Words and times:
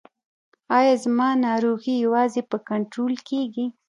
ایا 0.77 0.93
زما 1.03 1.29
ناروغي 1.45 1.93
یوازې 2.05 2.41
په 2.49 2.57
کنټرول 2.69 3.13
کیږي؟ 3.27 3.65